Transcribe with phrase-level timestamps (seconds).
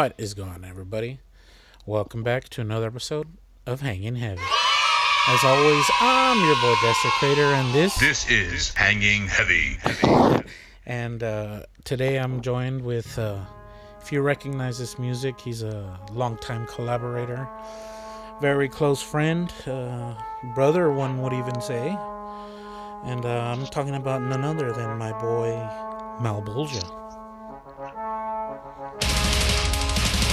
[0.00, 1.20] What is going on, everybody?
[1.84, 4.40] Welcome back to another episode of Hanging Heavy.
[5.28, 9.76] As always, I'm your boy Desecrator, and this This is Hanging Heavy.
[10.86, 13.18] and uh, today I'm joined with.
[13.18, 13.40] Uh,
[14.00, 17.46] if you recognize this music, he's a longtime collaborator,
[18.40, 20.14] very close friend, uh,
[20.54, 21.88] brother, one would even say.
[23.04, 25.50] And uh, I'm talking about none other than my boy
[26.22, 26.99] Malbolgia.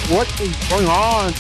[0.10, 1.34] What is going on?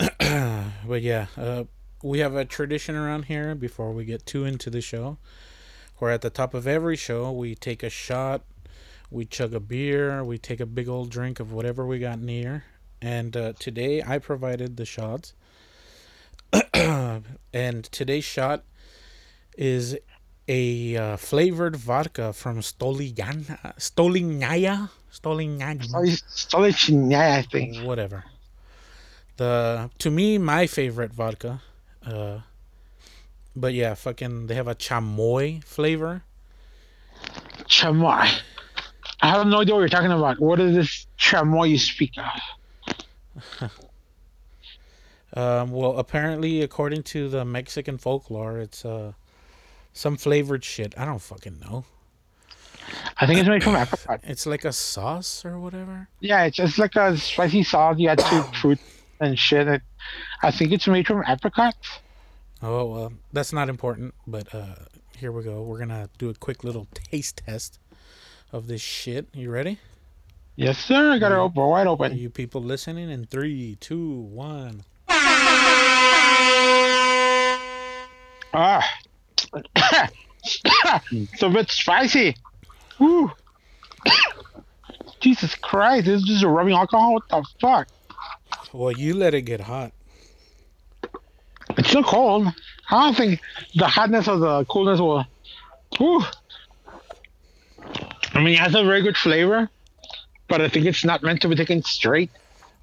[0.84, 1.64] But yeah, uh,
[2.02, 5.18] we have a tradition around here before we get too into the show,
[5.98, 8.42] where at the top of every show we take a shot,
[9.08, 12.64] we chug a beer, we take a big old drink of whatever we got near,
[13.00, 15.34] and uh, today I provided the shots.
[16.74, 18.64] and today's shot
[19.56, 19.96] is
[20.48, 27.78] a uh, flavored vodka from Stoliana, Stolinaya, Stolinaya Sorry, sorry, I think.
[27.84, 28.24] whatever.
[29.36, 31.60] The to me my favorite vodka,
[32.04, 32.40] uh,
[33.54, 36.22] but yeah, fucking they have a chamoy flavor.
[37.64, 38.28] Chamoy.
[39.20, 40.38] I have no idea what you're talking about.
[40.40, 43.70] What is this chamoy you speak of?
[45.34, 49.12] Um, well, apparently, according to the Mexican folklore, it's uh
[49.96, 50.94] some flavored shit.
[50.96, 51.84] I don't fucking know.
[53.18, 54.20] I think it's made from apricot.
[54.22, 56.08] It's like a sauce or whatever.
[56.20, 57.96] Yeah, it's just like a spicy sauce.
[57.98, 58.78] You add sweet fruit
[59.20, 59.66] and shit.
[59.66, 59.82] It,
[60.42, 61.74] I think it's made from apricot.
[62.62, 64.14] Oh well, that's not important.
[64.26, 64.76] But uh,
[65.16, 65.62] here we go.
[65.62, 67.78] We're gonna do a quick little taste test
[68.52, 69.26] of this shit.
[69.32, 69.78] You ready?
[70.54, 71.12] Yes, sir.
[71.12, 72.16] I got it open, wide Are open.
[72.16, 73.10] you people listening?
[73.10, 74.84] In three, two, one.
[78.54, 78.82] Ah.
[81.12, 82.36] it's a bit spicy.
[82.98, 83.30] Woo.
[85.20, 87.14] Jesus Christ, this is just rubbing alcohol?
[87.14, 87.88] What the fuck?
[88.72, 89.92] Well, you let it get hot.
[91.76, 92.48] It's still cold.
[92.90, 93.40] I don't think
[93.74, 95.24] the hotness or the coolness will.
[95.98, 96.22] Whew.
[98.34, 99.68] I mean, it has a very good flavor,
[100.48, 102.30] but I think it's not meant to be taken straight.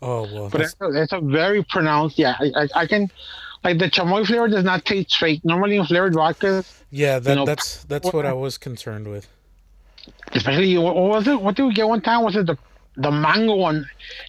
[0.02, 2.20] Oh well, But it's a, it's a very pronounced.
[2.20, 3.10] Yeah, I, I, I can.
[3.64, 5.44] Like the chamoy flavor does not taste straight.
[5.46, 9.28] Normally in flavored vodkas, yeah, that, know, that's that's what I was concerned with.
[10.34, 11.42] especially what what was it?
[11.42, 12.24] What did we get one time?
[12.24, 12.58] Was it the
[12.98, 13.86] the mango one?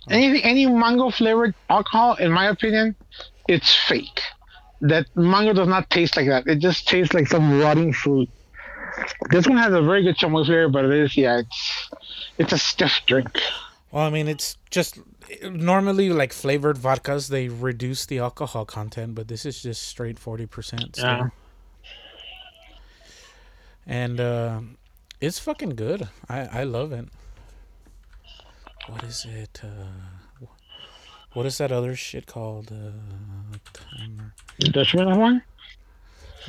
[0.09, 0.13] Oh.
[0.15, 2.95] Anything, any mango flavored alcohol, in my opinion,
[3.49, 4.21] it's fake.
[4.81, 6.47] That mango does not taste like that.
[6.47, 8.29] It just tastes like some rotting fruit.
[9.31, 11.91] This one has a very good chamoy flavor, but it is yeah, it's
[12.39, 13.41] it's a stiff drink.
[13.91, 14.99] Well, I mean, it's just
[15.43, 20.47] normally like flavored vodkas they reduce the alcohol content, but this is just straight forty
[20.47, 20.99] percent.
[20.99, 21.29] Yeah.
[23.87, 24.61] and uh,
[25.21, 26.09] it's fucking good.
[26.29, 27.09] I I love it.
[28.89, 29.61] What is it?
[29.63, 30.47] Uh,
[31.33, 32.71] what is that other shit called?
[32.71, 34.35] Uh, timer.
[34.61, 35.43] Dutchman one?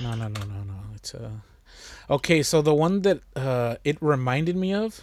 [0.02, 0.76] No, no, no, no, no.
[0.96, 1.30] It's uh
[2.10, 5.02] Okay, so the one that uh it reminded me of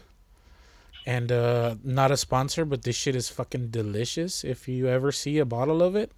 [1.07, 4.45] and uh not a sponsor, but this shit is fucking delicious.
[4.45, 6.13] If you ever see a bottle of it,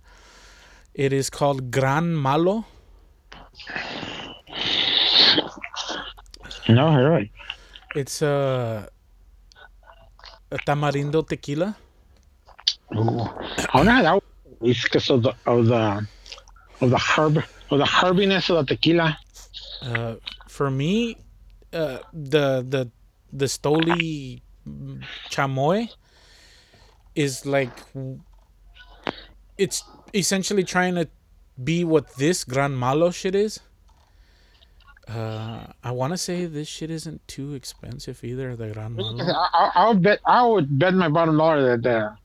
[0.94, 2.66] it is called Gran Malo.
[6.68, 7.32] No, really.
[7.94, 8.86] It's uh
[10.50, 11.76] a tamarindo tequila.
[12.94, 13.20] Ooh.
[13.20, 14.22] I wonder how that
[14.60, 16.06] was because of the of the
[16.80, 17.38] of the herb
[17.70, 19.18] of the herbiness of the tequila.
[19.82, 20.16] Uh
[20.48, 21.16] for me,
[21.72, 22.90] uh the the
[23.32, 24.42] the Stoli
[25.30, 25.88] chamoy
[27.14, 27.70] is like
[29.58, 29.82] it's
[30.12, 31.08] essentially trying to
[31.62, 33.60] be what this Gran Malo shit is.
[35.06, 38.56] Uh, I want to say this shit isn't too expensive either.
[38.56, 39.18] The Gran Malo.
[39.74, 42.16] I, would bet I would bet my bottom dollar that the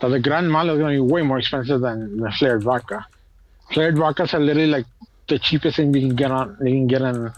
[0.00, 3.06] that the Gran Malo is going to be way more expensive than the flavored vodka.
[3.72, 4.86] Flavored vodkas are literally like
[5.28, 7.30] the cheapest thing you can get on you can get in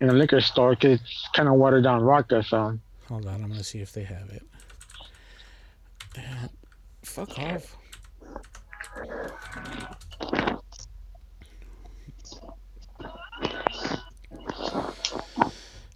[0.00, 2.42] in a liquor store because it's kind of watered down vodka.
[2.42, 2.78] So
[3.14, 4.42] Hold on, I'm gonna see if they have it.
[6.18, 6.48] Uh,
[7.04, 7.76] fuck off.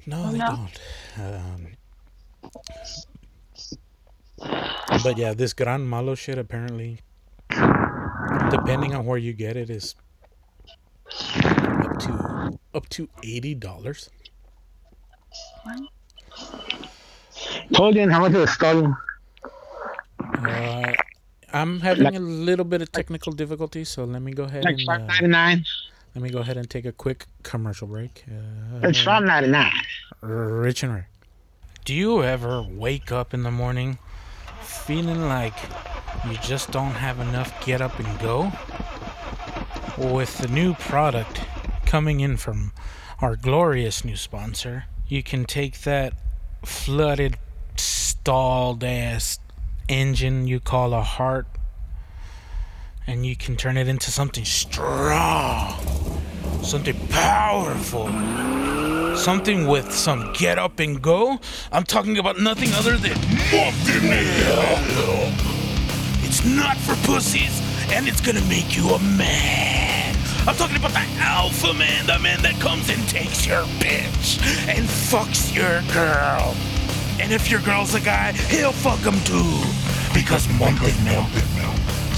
[0.07, 0.71] No, they don't.
[1.19, 1.67] Um,
[5.03, 7.01] but yeah, this Gran Malo shit apparently,
[8.49, 9.97] depending on where you get it, is
[11.35, 14.09] up to up to eighty dollars.
[17.73, 18.97] Polian, how much is a stone?
[20.21, 20.93] Uh,
[21.53, 24.87] I'm having a little bit of technical difficulty, so let me go ahead Like and
[24.87, 25.65] five uh, ninety nine.
[26.15, 28.25] let me go ahead and take a quick commercial break.
[28.31, 29.73] Uh, It's five ninety nine.
[30.21, 31.09] Rich and Rare.
[31.85, 33.99] Do you ever wake up in the morning
[34.63, 35.55] feeling like
[36.29, 38.53] you just don't have enough get up and go?
[39.97, 41.41] With the new product
[41.87, 42.73] coming in from
[43.21, 46.13] our glorious new sponsor, you can take that
[46.65, 47.37] flooded,
[48.29, 49.39] stalled ass
[49.89, 51.47] engine you call a heart
[53.07, 55.73] and you can turn it into something strong,
[56.63, 58.07] something powerful,
[59.17, 61.41] something with some get up and go.
[61.73, 63.19] I'm talking about nothing other than
[63.51, 64.13] Multi-Meal.
[66.21, 70.15] It's not for pussies, and it's gonna make you a man.
[70.47, 74.39] I'm talking about the alpha man, the man that comes and takes your bitch
[74.69, 76.55] and fucks your girl.
[77.21, 79.61] And if your girl's a guy, he'll fuck him too.
[80.15, 81.29] Because Monte Milk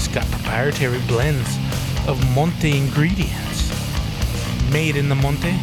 [0.01, 1.57] it's got proprietary blends
[2.07, 3.69] of Monte ingredients.
[4.71, 5.55] Made in the Monte,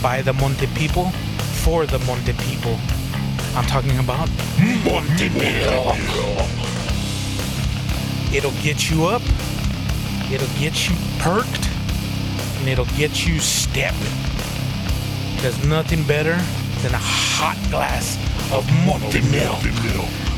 [0.00, 1.10] by the Monte people,
[1.64, 2.78] for the Monte people.
[3.54, 4.30] I'm talking about
[4.84, 5.96] Monte Milk.
[8.32, 9.22] It'll get you up,
[10.32, 11.68] it'll get you perked,
[12.58, 14.16] and it'll get you stepping.
[15.42, 16.38] There's nothing better
[16.78, 18.16] than a hot glass
[18.52, 19.60] of Monte Milk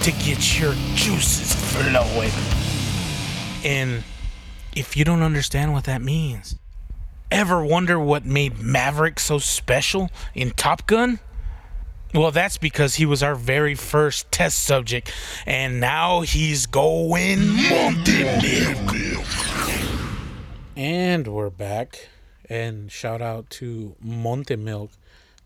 [0.02, 2.32] to get your juices flowing.
[3.64, 4.02] And
[4.74, 6.56] if you don't understand what that means,
[7.30, 11.20] ever wonder what made Maverick so special in Top Gun?
[12.14, 15.12] Well, that's because he was our very first test subject,
[15.46, 19.26] and now he's going Monte Milk.
[20.74, 22.08] And we're back.
[22.48, 24.90] And shout out to Monte Milk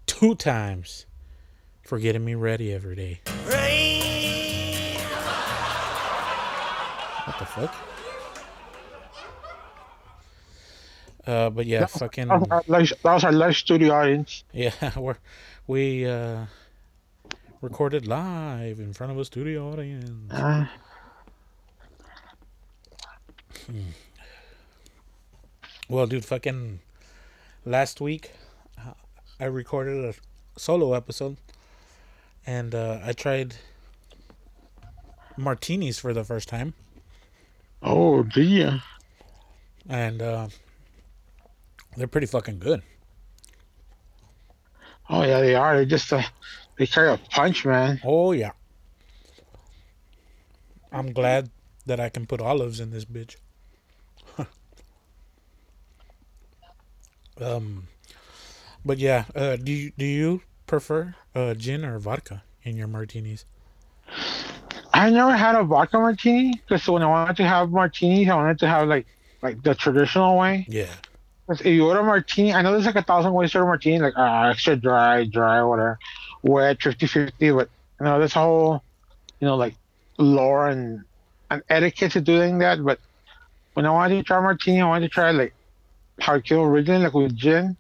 [0.06, 1.06] two times
[1.82, 3.20] for getting me ready every day.
[7.26, 7.74] What the fuck?
[11.26, 14.44] Uh, but yeah, fucking That was our live, that was our live studio audience.
[14.52, 15.16] yeah, we're
[15.66, 16.44] we uh
[17.62, 20.30] recorded live in front of a studio audience.
[20.30, 20.66] Uh,
[25.88, 26.80] Well, dude, fucking
[27.64, 28.32] last week
[29.40, 30.14] I recorded a
[30.58, 31.36] solo episode,
[32.46, 33.56] and uh, I tried
[35.36, 36.75] martinis for the first time,
[37.82, 38.82] oh, dear.
[39.88, 40.48] and uh,
[41.96, 42.82] they're pretty fucking good.
[45.10, 45.76] Oh, yeah, they are.
[45.76, 46.22] They just, uh,
[46.78, 48.00] they carry a punch, man.
[48.04, 48.50] Oh yeah.
[50.90, 51.50] I'm glad
[51.86, 53.36] that I can put olives in this bitch.
[57.40, 57.88] um,
[58.84, 63.44] but yeah, uh, do you do you prefer uh, gin or vodka in your martinis?
[64.92, 68.58] I never had a vodka martini because when I wanted to have martinis, I wanted
[68.60, 69.06] to have like
[69.42, 70.66] like the traditional way.
[70.69, 70.86] Yeah,
[71.46, 73.69] 'Cause if you order a martini, I know there's like a thousand ways to order
[73.69, 75.98] a martini, like uh, extra dry, dry, whatever,
[76.42, 77.50] wet, 50 50.
[77.52, 77.69] But
[78.00, 78.82] you know, this whole,
[79.40, 79.75] you know, like
[80.19, 81.02] lore and,
[81.50, 82.82] and etiquette to doing that.
[82.82, 82.98] But
[83.75, 85.54] when I wanted to try martini, I wanted to try like
[86.20, 87.76] how it came originally, like with gin.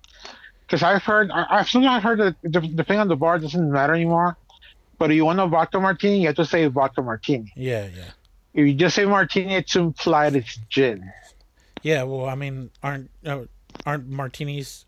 [0.66, 3.94] Because I've heard, I, I've sometimes heard that de- depending on the bar, doesn't matter
[3.94, 4.36] anymore.
[4.98, 7.52] But if you want a vodka martini, you have to say vodka martini.
[7.56, 8.10] yeah, yeah,
[8.54, 11.12] If you just say martini, it's implied it's gin.
[11.82, 12.04] yeah.
[12.04, 13.42] Well, I mean, aren't uh,
[13.84, 14.86] aren't martinis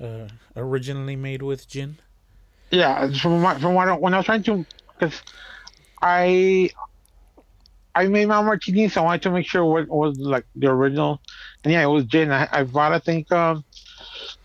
[0.00, 1.98] uh, originally made with gin?
[2.70, 4.64] Yeah, from my, from what I, when I was trying to,
[4.98, 5.20] because
[6.00, 6.70] I
[7.94, 11.20] I made my martini, so I wanted to make sure what was like the original,
[11.62, 12.30] and yeah, it was gin.
[12.32, 13.64] I, I bought I think um,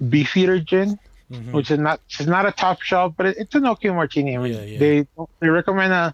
[0.07, 0.97] Beefeater gin,
[1.31, 1.51] Mhm.
[1.51, 4.35] which is not it's not a top shelf, but it, it's an okay martini.
[4.37, 4.79] I mean, Yeah, yeah.
[4.79, 5.07] they
[5.41, 6.13] they recommend a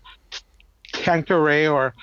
[0.94, 1.94] Tanqueray or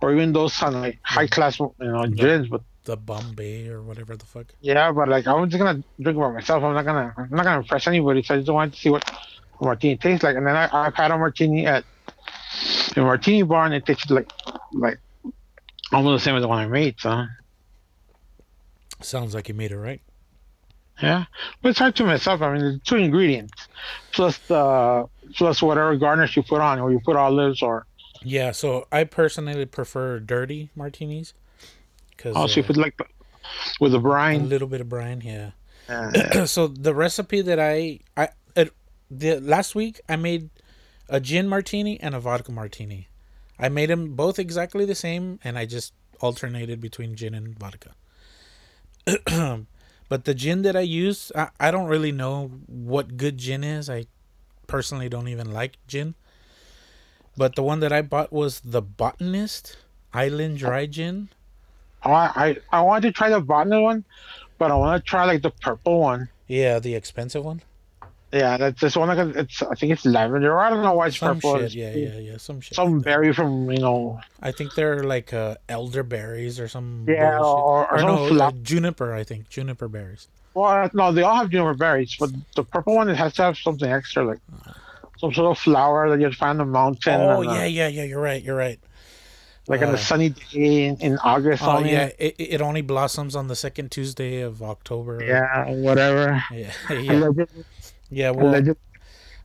[0.00, 4.16] or even those on like high class you know gins, but The Bombay or whatever
[4.16, 4.46] the fuck.
[4.60, 6.62] yeah, but like I'm just gonna drink by myself.
[6.62, 8.22] I'm not gonna I'm not gonna impress anybody.
[8.22, 9.04] So I just wanted to see what
[9.60, 10.36] martini tastes like.
[10.36, 11.84] And then I, I've had a martini at
[12.96, 14.30] a martini bar, and it tasted like
[14.72, 14.98] like
[15.92, 16.98] almost the same as the one I made.
[17.00, 17.24] So
[19.00, 20.00] Sounds like you made it right.
[21.00, 21.24] Yeah,
[21.60, 22.40] but it's hard to mess up.
[22.40, 23.68] I mean, there's two ingredients
[24.12, 27.86] plus the plus whatever garnish you put on, or you put olives, or
[28.22, 31.34] Yeah, so I personally prefer dirty martinis
[32.10, 32.98] because also you put like
[33.80, 34.42] with the a brine.
[34.42, 35.22] A little bit of brine.
[35.24, 35.50] Yeah.
[35.88, 38.72] Uh, so the recipe that I I it,
[39.10, 40.50] the last week I made
[41.08, 43.08] a gin martini and a vodka martini.
[43.58, 47.94] I made them both exactly the same, and I just alternated between gin and vodka.
[50.12, 53.88] but the gin that I use, I, I don't really know what good gin is.
[53.88, 54.04] I
[54.66, 56.16] personally don't even like gin.
[57.34, 59.78] But the one that I bought was the Botanist
[60.14, 61.30] Islay Dry Gin.
[62.02, 64.04] I I I wanted to try the botanist one,
[64.58, 66.28] but I want to try like the purple one.
[66.46, 67.62] Yeah, the expensive one.
[68.32, 69.08] Yeah, that's this one.
[69.08, 70.58] Like it's I think it's lavender.
[70.58, 71.58] I don't know why it's Some purple.
[71.58, 71.74] shit.
[71.74, 72.36] Yeah, yeah, yeah.
[72.38, 72.74] Some shit.
[72.74, 74.20] Some like berry from you know.
[74.40, 77.04] I think they're like uh, elderberries or some.
[77.06, 79.12] Yeah, or, or, or no, uh, juniper.
[79.12, 80.28] I think juniper berries.
[80.54, 83.58] Well, no, they all have juniper berries, but the purple one it has to have
[83.58, 84.40] something extra, like
[85.18, 87.20] some sort of flower that you'd find on the mountain.
[87.20, 88.04] Oh and, uh, yeah, yeah, yeah.
[88.04, 88.42] You're right.
[88.42, 88.78] You're right.
[89.68, 91.62] like on Uh, a sunny day in, in August.
[91.64, 95.22] Oh yeah, it, it only blossoms on the second Tuesday of October.
[95.22, 96.42] yeah, whatever.
[96.50, 97.30] yeah, yeah.
[98.12, 98.52] Yeah well,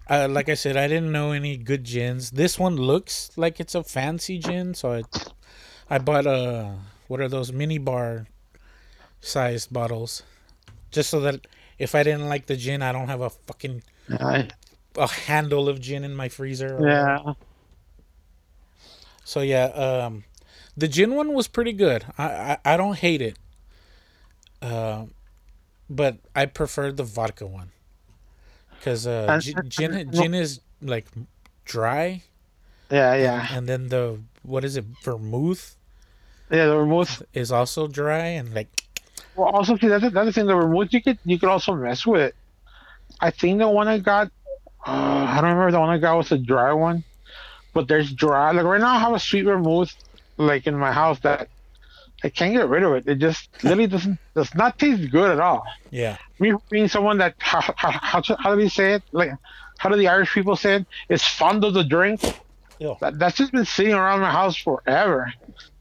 [0.09, 2.31] uh, like I said, I didn't know any good gins.
[2.31, 5.03] This one looks like it's a fancy gin, so I,
[5.89, 6.75] I bought a
[7.07, 8.27] what are those mini bar
[9.21, 10.23] sized bottles,
[10.91, 11.47] just so that
[11.79, 14.47] if I didn't like the gin, I don't have a fucking I-
[14.97, 16.75] a handle of gin in my freezer.
[16.77, 17.33] or- yeah,
[19.23, 20.23] So yeah, um,
[20.75, 22.05] the gin one was pretty good.
[22.17, 22.23] I
[22.65, 23.37] I, I don't hate it.
[24.61, 25.05] Uh,
[25.89, 27.71] but I prefer the vodka one.
[28.83, 31.07] Cause uh, And- gin gin is like
[31.65, 32.21] dry,
[32.91, 35.75] yeah, yeah, and then the what is it vermouth
[36.49, 36.67] yeah.
[36.67, 37.23] The vermouth.
[37.33, 38.69] is also dry and like
[39.35, 40.45] Well, also see that's another thing.
[40.45, 42.33] The vermouth you could you could also mess with.
[43.19, 44.27] I think the one I got,
[44.85, 44.91] uh,
[45.27, 47.03] I don't remember the one I got was a dry one,
[47.73, 48.51] but there's dry.
[48.51, 49.93] Like right now, I have a sweet vermouth
[50.37, 51.49] like in my house that
[52.23, 53.07] I can't get rid of it.
[53.07, 55.63] It just really doesn't does not taste good at all.
[55.91, 59.03] yeah Me being someone that how how how, how do we say it?
[59.11, 59.31] Like
[59.77, 60.85] how do the Irish people say it?
[61.09, 61.13] it?
[61.15, 62.21] Is fond of the drink.
[62.79, 62.95] Ew.
[63.01, 65.33] That, that's just been sitting around my house forever.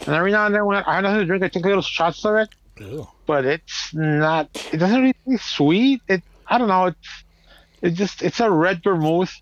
[0.06, 2.24] And every now and then when I have nothing to drink, I take little shots
[2.24, 2.48] of it.
[2.78, 3.06] Ew.
[3.26, 4.48] But it's not.
[4.72, 6.00] It doesn't really taste sweet.
[6.08, 6.22] It.
[6.46, 6.86] I don't know.
[6.86, 7.24] It's.
[7.82, 8.22] It just.
[8.22, 9.34] It's a red vermouth,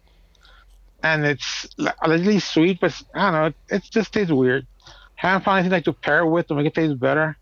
[1.03, 3.47] and it's li- allegedly sweet, but I don't know.
[3.47, 4.67] It, it just tastes weird.
[5.17, 7.37] Haven't found anything like to pair with to make it taste better.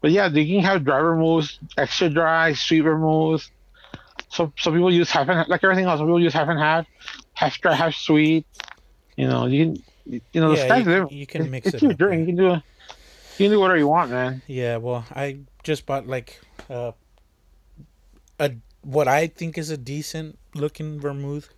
[0.00, 3.48] But yeah, you can have dry vermouth, extra dry, sweet vermouth.
[4.28, 5.98] Some some people use half and like everything else.
[5.98, 6.86] Some people use half and half,
[7.34, 8.46] half dry, half sweet.
[9.16, 9.82] You know, you can.
[10.32, 11.12] You know, the Yeah, you- the limit.
[11.12, 12.20] you can It's- mix it's it your up, drink.
[12.20, 12.46] You can do.
[12.48, 12.64] a,
[13.38, 14.42] You can do whatever you want, man.
[14.48, 16.92] Yeah, well, I just bought like uh,
[18.40, 21.48] a what I think is a decent looking vermouth.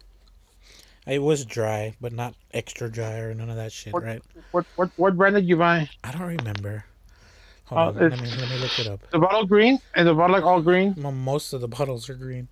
[1.07, 4.23] It was dry, but not extra dry or none of that shit, What- right?
[4.53, 5.89] What what what brand did you buy?
[6.03, 6.85] I don't remember.
[7.67, 9.01] Hold Oh, on, let me let me look it up.
[9.11, 9.75] The bottle green?
[9.97, 10.95] Is the bottle like all green?
[10.97, 12.49] Mo- Most of the bottles are green.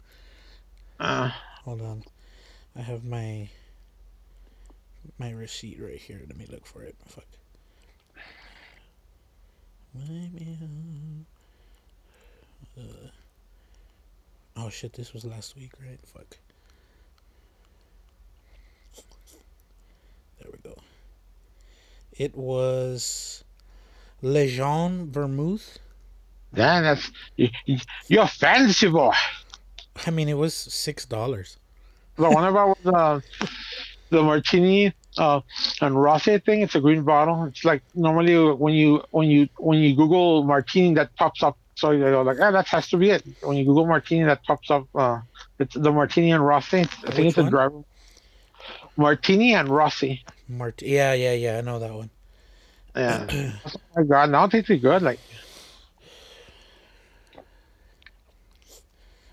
[1.01, 1.31] Uh,
[1.65, 2.05] Hold on,
[2.77, 3.49] I have my
[5.19, 6.21] my receipt right here.
[6.27, 6.97] Let me look for it.
[7.07, 7.25] Fuck.
[12.79, 12.83] Uh,
[14.57, 14.93] oh shit!
[14.95, 15.99] This was last week, right?
[16.07, 16.39] Fuck.
[20.43, 20.77] There we go.
[22.13, 23.45] It was
[24.23, 25.79] Lejeune Vermouth.
[26.53, 29.13] damn, that's you, you- you're a fancy boy.
[30.07, 31.59] I mean, it was six dollars.
[32.17, 33.47] The one about was uh,
[34.11, 35.41] the martini uh,
[35.81, 36.63] and Rosé thing.
[36.63, 37.45] It's a green bottle.
[37.45, 41.57] It's like normally when you when you when you Google martini, that pops up.
[41.77, 43.25] So you go like, ah, that has to be it.
[43.43, 44.87] When you Google martini, that pops up.
[44.95, 45.21] Uh,
[45.59, 46.81] it's the martini and Rosé.
[47.07, 47.51] I think Which it's a one?
[47.51, 47.83] driver.
[48.97, 50.25] Martini and Rossi.
[50.49, 50.83] Mart.
[50.83, 51.59] Yeah, yeah, yeah.
[51.59, 52.11] I know that one.
[52.95, 53.27] Yeah.
[53.67, 55.03] oh my god, now tastes good.
[55.03, 55.19] Like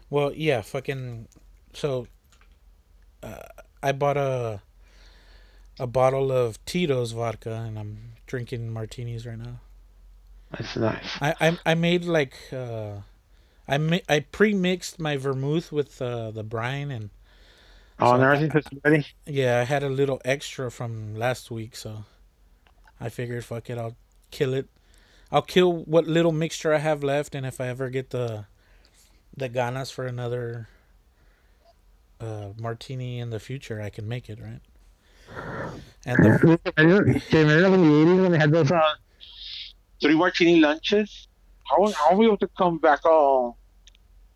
[0.10, 1.28] Well, yeah, fucking.
[1.74, 2.08] So,
[3.22, 3.44] uh,
[3.84, 4.62] I bought a
[5.80, 9.60] a bottle of Tito's vodka, and I'm drinking martinis right now.
[10.52, 11.18] that's nice.
[11.22, 13.02] I I, I made like uh,
[13.68, 17.12] I mi- I pre-mixed my vermouth with uh, the brine, and
[18.00, 19.06] Oh, and So- everything's ready.
[19.26, 22.06] yeah, I had a little extra from last week, so
[23.00, 23.98] I figured, fuck it, I'll
[24.32, 24.68] kill it.
[25.32, 28.46] I'll kill what little mixture I have left, and if I ever get the
[29.38, 30.68] the ganas for another
[32.20, 34.60] uh, martini in the future, I can make it right.
[36.06, 38.96] And the, I remember in the 80s when they had those uh,
[40.02, 41.28] three martini lunches.
[41.70, 43.58] How how we able to come back all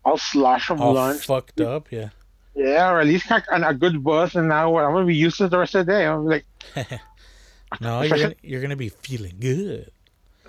[0.04, 1.26] all slosh from all lunch?
[1.26, 2.10] fucked up, yeah.
[2.54, 5.50] Yeah, or at least like an, a good buzz, and now I'm gonna be useless
[5.50, 6.06] the rest of the day.
[6.06, 6.44] I'm like,
[7.80, 9.90] No, you're gonna, you're gonna be feeling good.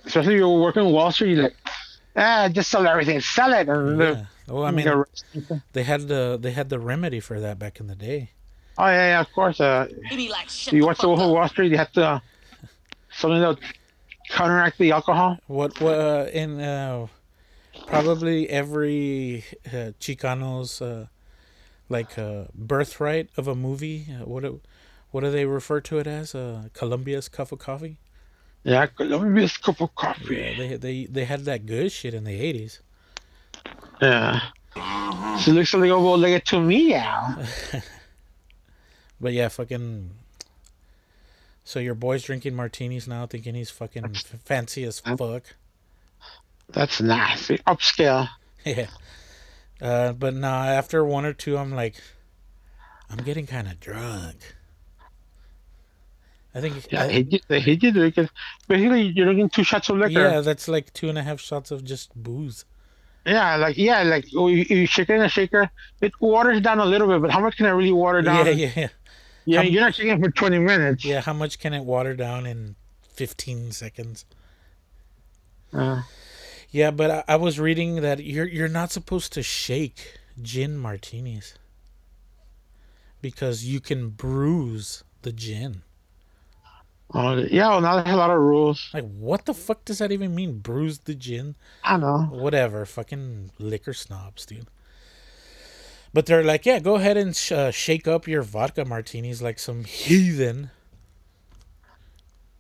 [0.06, 1.56] especially if you're working Wall Street, you're like,
[2.16, 3.68] ah, just sell everything, sell it.
[3.68, 4.26] And the- Yeah.
[4.48, 4.86] Well, I mean,
[5.74, 8.30] they had the they had the remedy for that back in the day.
[8.78, 9.60] oh yeah, yeah, of course.
[9.60, 11.32] Uh, He like, you the watch the fuck Wolf of.
[11.32, 12.20] Wall Street, you have to uh,
[13.12, 13.58] something that
[14.30, 15.40] counteract the alcohol.
[15.48, 17.08] What what uh, in uh,
[17.88, 19.44] probably every
[19.74, 21.08] uh, Chicano's uh,
[21.90, 24.08] like uh, birthright of a movie.
[24.10, 24.62] Uh, what do,
[25.12, 26.36] what do they refer to it as?
[26.36, 27.98] Uh, Colombia's cup of coffee.
[28.64, 30.38] Yeah, let me be a cup of coffee.
[30.38, 32.80] Yeah, they they they had that good shit in the eighties.
[34.02, 34.40] Yeah.
[34.76, 37.38] It looks like go like to me now.
[39.20, 40.12] But yeah, fucking.
[41.64, 44.14] So your boy's drinking martinis now, thinking he's fucking
[44.44, 45.56] fancy as fuck.
[46.70, 47.60] That's nasty.
[47.60, 48.30] Upscale.
[48.66, 48.88] Yeah.
[49.82, 51.96] Uh, but nah, after one or two, I'm like,
[53.10, 54.38] I'm getting kind of drunk.
[56.54, 56.92] I think.
[56.92, 58.30] Yeah, I- he did, he did drinking.
[58.68, 60.12] Basically, you're drinking two shots of liquor.
[60.12, 62.66] yeah, that's like two and a half shots of just booze.
[63.26, 66.80] Yeah, like yeah, like oh, you, you shake it in a shaker, it waters down
[66.80, 68.46] a little bit, but how much can I really water down?
[68.46, 68.88] Yeah, yeah, yeah.
[69.48, 71.04] Yeah, How- you're not shaking it for 20 minutes.
[71.06, 72.76] Yeah, how much can it water down in
[73.14, 74.26] 15 seconds?
[75.74, 76.02] Uh,
[76.76, 81.54] Yeah, but I, I was reading that you're you're not supposed to shake gin martinis
[83.22, 85.84] because you can bruise the gin.
[87.14, 88.90] oh, yeah, well, now there's a lot of rules.
[88.94, 90.60] Like, what the fuck does that even mean?
[90.60, 91.56] Bruise the gin?
[91.82, 92.28] I know.
[92.30, 94.68] Whatever, fucking liquor snobs, dude.
[96.14, 99.60] But they're like, yeah, go ahead and sh- uh, shake up your vodka martinis like
[99.60, 100.72] some heathen.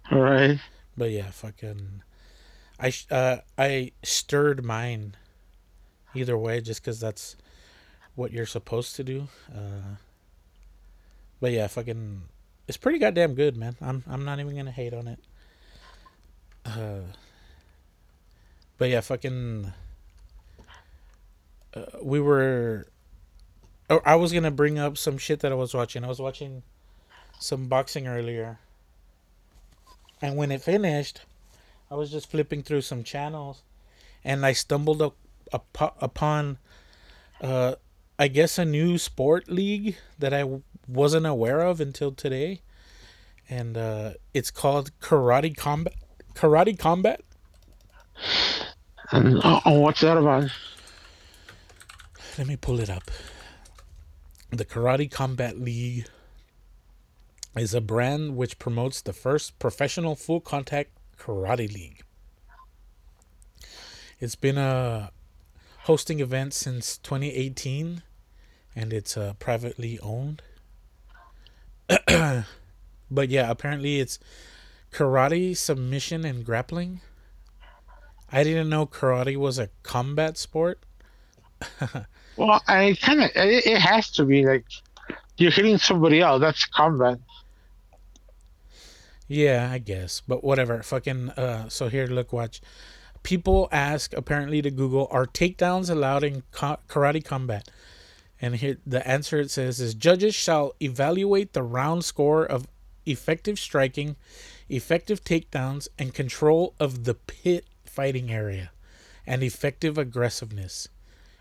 [0.10, 0.58] All right.
[0.96, 2.02] But yeah, fucking,
[2.80, 5.16] I uh I stirred mine.
[6.18, 7.36] Either way, just because that's
[8.16, 9.28] what you're supposed to do.
[9.54, 9.98] Uh,
[11.42, 12.22] but yeah, fucking,
[12.70, 13.76] it's pretty goddamn good, man.
[13.82, 15.20] I'm I'm not even gonna hate on it.
[16.66, 17.02] Uh,
[18.78, 19.74] but yeah, fucking,
[21.74, 22.88] uh, we were.
[23.90, 26.06] Oh, I was gonna bring up some shit that I was watching.
[26.06, 26.64] I was watching
[27.40, 28.60] some boxing earlier.
[30.22, 31.24] And when it finished,
[31.90, 33.62] I was just flipping through some channels,
[34.24, 35.16] and I stumbled up,
[35.54, 36.58] up upon,
[37.42, 37.76] uh,
[38.18, 42.62] I guess a new sport league that I w- wasn't aware of until today,
[43.50, 45.94] and uh, it's called Karate Combat.
[46.34, 47.22] Karate Combat.
[49.12, 50.50] And oh, oh, what's that about?
[52.38, 53.12] Let me pull it up.
[54.50, 56.08] The Karate Combat League
[57.56, 62.04] is a brand which promotes the first professional full contact karate league.
[64.20, 65.12] It's been a
[65.84, 68.02] hosting event since 2018
[68.76, 70.42] and it's uh, privately owned.
[73.10, 74.20] but yeah, apparently it's
[74.92, 77.02] karate, submission, and grappling.
[78.32, 80.80] I didn't know karate was a combat sport.
[82.38, 84.66] Well, I kind of it, it has to be like
[85.38, 86.42] you're hitting somebody else.
[86.42, 87.20] That's combat.
[89.28, 90.22] Yeah, I guess.
[90.28, 90.82] But whatever.
[90.84, 92.62] Fucking uh so here look watch.
[93.24, 97.70] People ask apparently to Google are takedowns allowed in karate combat?
[98.40, 102.68] And here the answer it says is judges shall evaluate the round score of
[103.06, 104.16] effective striking,
[104.70, 108.72] effective takedowns and control of the pit fighting area
[109.26, 110.88] and effective aggressiveness.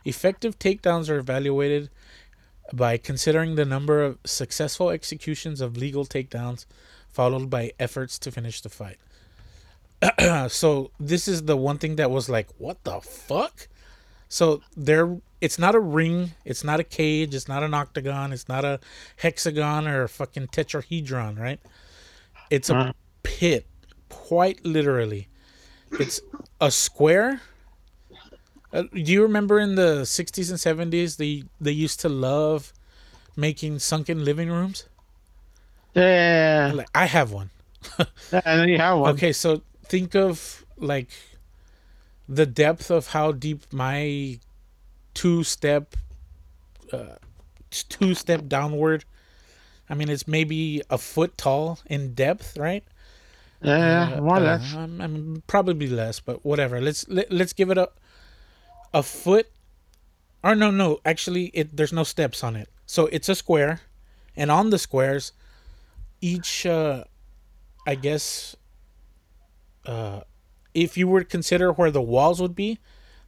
[0.05, 1.91] Effective takedowns are evaluated
[2.73, 6.65] by considering the number of successful executions of legal takedowns
[7.15, 8.99] followed by efforts to finish the fight.
[10.51, 13.69] so this is the one thing that was like, what the fuck?
[14.29, 18.49] So there, it's not a ring, it's not a cage, it's not an octagon, it's
[18.49, 18.81] not a
[19.17, 21.61] hexagon or a fucking tetrahedron, right?
[22.51, 22.93] It's a Uh.
[23.23, 23.67] pit,
[24.09, 25.29] quite literally.
[26.01, 26.21] It's
[26.61, 27.41] a square.
[28.73, 32.73] Uh, do you remember in the '60s and '70s they they used to love
[33.37, 34.85] making sunken living rooms?
[35.95, 37.51] Yeah, Like I have one.
[38.33, 39.11] yeah, and then you have one.
[39.15, 41.11] Okay, so think of like
[42.29, 44.39] the depth of how deep my
[45.15, 45.95] two step
[46.93, 47.17] uh
[47.71, 49.05] two step downward
[49.89, 52.85] I mean it's maybe a foot tall in depth, right?
[53.63, 54.77] Yeah, yeah, more or Uh, less.
[54.77, 56.81] um, I mean, probably less, but whatever.
[56.81, 57.91] Let's let, let's give it a
[58.93, 59.49] a foot.
[60.43, 61.01] Or no, no.
[61.05, 62.69] Actually, it there's no steps on it.
[62.87, 63.81] So it's a square,
[64.37, 65.33] and on the squares,
[66.25, 67.05] each uh,
[67.87, 68.57] I guess,
[69.87, 70.21] uh,
[70.73, 72.79] if you were to consider where the walls would be,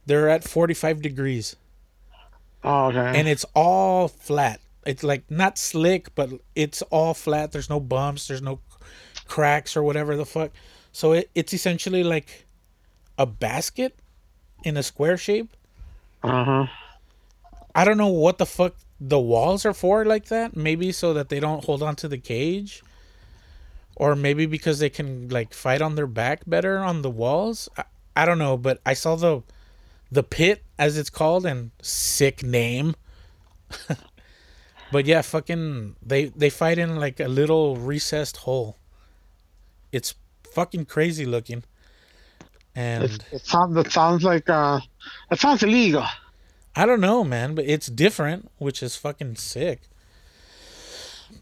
[0.05, 1.55] they're at 45 degrees,
[2.63, 3.19] Oh, okay.
[3.19, 4.59] and it's all flat.
[4.85, 7.51] It's like not slick, but it's all flat.
[7.51, 8.27] There's no bumps.
[8.27, 8.59] There's no
[9.27, 10.51] cracks or whatever the fuck.
[10.91, 12.45] So it, it's essentially like
[13.17, 13.99] a basket
[14.63, 15.49] in a square shape.
[16.23, 16.65] uh huh.
[17.75, 20.55] I don't know what the fuck the walls are for like that.
[20.55, 22.81] Maybe so that they don't hold on to the cage.
[23.99, 27.67] Or maybe because they can like fight on their back better on the walls.
[27.75, 27.83] I,
[28.15, 29.41] I don't know, but I saw the
[30.11, 32.95] the pit as it's called and sick name.
[34.91, 38.77] but yeah, fucking they they fight in like a little recessed hole.
[39.91, 40.13] It's
[40.53, 41.63] fucking crazy looking.
[42.75, 43.75] And It, it sounds.
[43.75, 44.47] It sounds like.
[44.47, 44.79] Uh,
[45.31, 46.05] it sounds illegal.
[46.75, 49.81] I don't know, man, but it's different, which is fucking sick.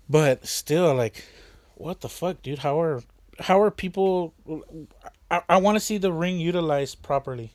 [0.10, 1.26] But still, like,
[1.76, 2.60] what the fuck, dude?
[2.60, 3.04] How are
[3.40, 4.34] how are people?
[5.30, 7.52] I, I want to see the ring utilized properly.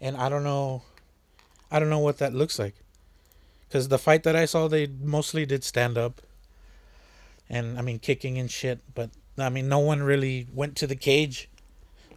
[0.00, 0.82] And I don't know,
[1.70, 2.74] I don't know what that looks like.
[3.68, 6.22] Because the fight that I saw, they mostly did stand up.
[7.48, 8.80] And I mean, kicking and shit.
[8.94, 11.48] But I mean, no one really went to the cage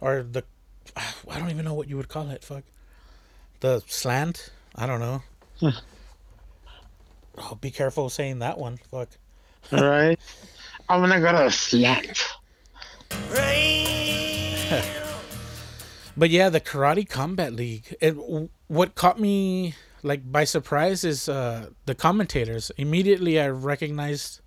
[0.00, 0.44] or the.
[0.96, 2.42] I don't even know what you would call it.
[2.42, 2.64] Fuck.
[3.60, 4.50] The slant?
[4.74, 5.22] I don't know.
[5.60, 5.78] Hmm.
[7.38, 8.78] Oh, be careful saying that one.
[8.90, 9.08] Fuck.
[9.72, 10.18] Right?
[10.88, 12.22] I'm gonna go to slant.
[16.16, 17.96] But yeah, the Karate Combat League.
[18.00, 18.12] It,
[18.68, 22.70] what caught me like by surprise is uh, the commentators.
[22.76, 24.40] Immediately, I recognized,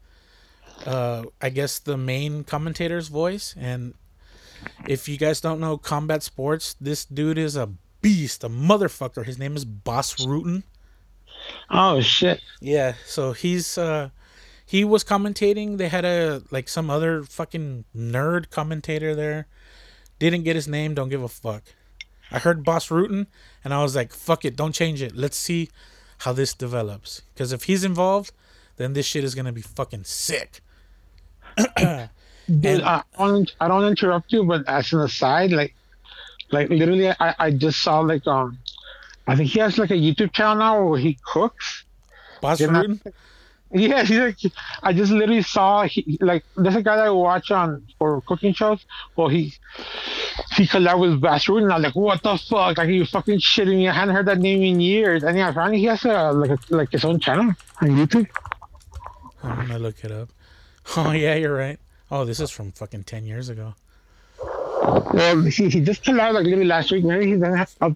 [0.85, 3.53] uh, I guess, the main commentator's voice.
[3.59, 3.95] And
[4.87, 7.69] if you guys don't know combat sports, this dude is a
[8.01, 9.25] beast, a motherfucker.
[9.25, 10.63] His name is Bas Rutten.
[11.69, 12.41] Oh shit.
[12.61, 14.09] Yeah, so he's uh
[14.65, 15.77] he was commentating.
[15.77, 19.47] They had a like some other fucking nerd commentator there.
[20.19, 21.63] Didn't get his name, don't give a fuck.
[22.31, 23.27] I heard Bas Rutten
[23.63, 25.15] and I was like, fuck it, don't change it.
[25.15, 25.69] Let's see
[26.19, 27.21] how this develops.
[27.35, 28.31] Cuz if he's involved,
[28.77, 30.61] then this shit is going to be fucking sick.
[31.57, 32.09] Dude,
[32.65, 35.75] And- I, don't, I don't interrupt you, but as an aside, like,
[36.51, 38.57] like literally, I, I just saw like um,
[39.27, 41.83] I think he has like a YouTube channel now where he cooks.
[42.41, 43.13] Not- Rutten?
[43.73, 44.37] Yeah, he's like,
[44.81, 48.53] I just literally saw he, like there's a guy that I watch on for cooking
[48.53, 48.85] shows.
[49.17, 49.53] Well, he
[50.55, 52.77] he collabed with Bas and I'm like, what the fuck?
[52.77, 53.89] Like, you fucking shitting me?
[53.89, 55.23] I hadn't heard that name in years.
[55.23, 58.27] And yeah, apparently he has a like a, like his own channel on YouTube.
[59.43, 60.29] I'm to look it up.
[60.95, 61.77] Oh yeah, you're right.
[62.09, 63.73] Oh, this is from fucking 10 years ago.
[65.13, 67.03] Well, he, he just collabed like maybe last week.
[67.03, 67.75] Maybe he doesn't have.
[67.81, 67.95] I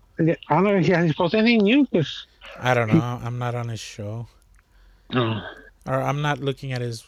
[0.50, 1.86] don't know if he hasn't posted anything new.
[1.88, 2.28] Cause
[2.60, 3.00] I don't know.
[3.24, 4.28] I'm not on his show.
[5.14, 5.42] no.
[5.88, 7.06] or I'm not looking at his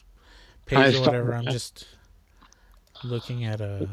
[0.65, 1.33] page or whatever.
[1.35, 1.85] I'm just
[3.03, 3.85] looking at uh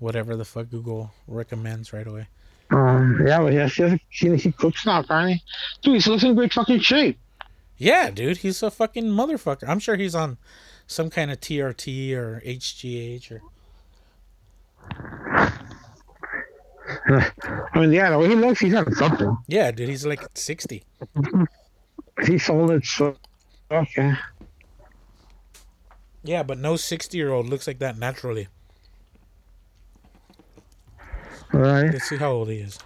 [0.00, 2.26] whatever the fuck Google recommends right away.
[2.70, 5.42] Um, yeah, but yeah, he, has- he, he cooks now apparently.
[5.82, 7.18] Dude, he looks in great fucking shape.
[7.76, 9.68] Yeah, dude, he's a fucking motherfucker.
[9.68, 10.38] I'm sure he's on
[10.86, 13.42] some kind of TRT or HGH or
[17.04, 19.36] I mean, yeah, the way he looks, he's on something.
[19.48, 20.82] yeah, dude, he's like 60.
[22.26, 23.16] He sold it so
[23.70, 24.12] okay.
[26.22, 28.48] Yeah, but no 60 year old looks like that naturally.
[31.52, 31.92] All right.
[31.92, 32.78] Let's see how old he is.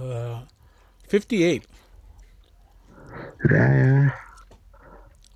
[0.00, 0.42] Uh,
[1.08, 1.64] 58.
[3.50, 4.10] Yeah, yeah.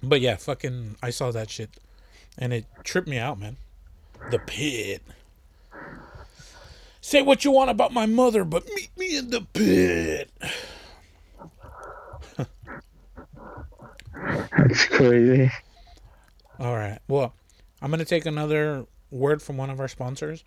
[0.02, 1.70] But yeah, fucking, I saw that shit,
[2.38, 3.56] and it tripped me out, man.
[4.30, 5.02] The pit.
[7.00, 10.30] Say what you want about my mother, but meet me in the pit.
[14.58, 15.50] That's crazy.
[16.58, 16.98] All right.
[17.06, 17.34] Well,
[17.80, 20.42] I'm gonna take another word from one of our sponsors,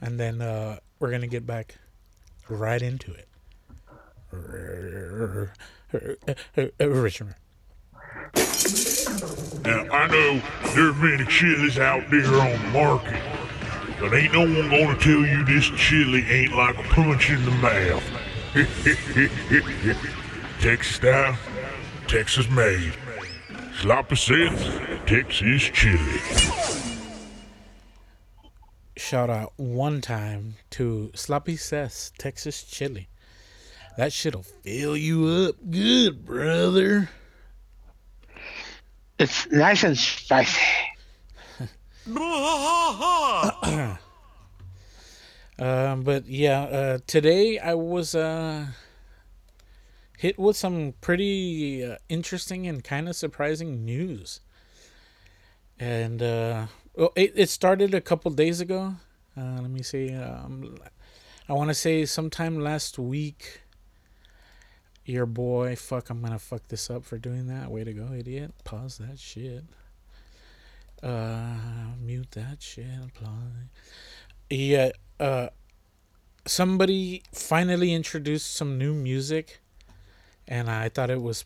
[0.00, 1.76] and then uh, we're gonna get back
[2.48, 3.28] right into it.
[6.78, 7.34] Richard.
[9.64, 10.42] Now, I know
[10.74, 13.22] there are many chilies out there on the market,
[14.00, 17.50] but ain't no one gonna tell you this chili ain't like a punch in the
[17.52, 18.02] mouth.
[20.60, 21.36] Texas style,
[22.06, 22.94] Texas made.
[23.80, 26.20] Sloppy Seth, Texas chili.
[28.96, 33.08] Shout out one time to Sloppy Seth's Texas Chili.
[33.96, 37.10] That shit'll fill you up good, brother.
[39.22, 40.60] It's nice and spicy.
[45.58, 48.66] Um, but yeah, uh, today I was uh,
[50.18, 54.40] hit with some pretty uh, interesting and kind of surprising news.
[55.78, 58.96] And uh, well, it, it started a couple days ago.
[59.36, 60.12] Uh, let me see.
[60.12, 60.78] Um,
[61.48, 63.61] I want to say sometime last week.
[65.04, 67.70] Your boy, fuck, I'm gonna fuck this up for doing that.
[67.70, 68.52] Way to go, idiot.
[68.64, 69.64] Pause that shit.
[71.02, 71.56] Uh,
[72.00, 72.86] mute that shit.
[73.04, 73.32] Apply.
[74.48, 75.48] Yeah, uh,
[76.46, 79.60] somebody finally introduced some new music,
[80.46, 81.44] and I thought it was